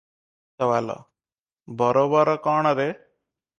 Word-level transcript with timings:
ସୱାଲ- 0.63 0.95
ବରୋବର 1.83 2.37
କଣ 2.49 2.75
ରେ? 2.83 2.91